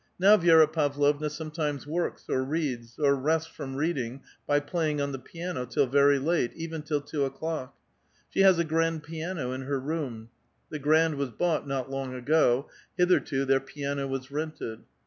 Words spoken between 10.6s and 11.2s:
the grand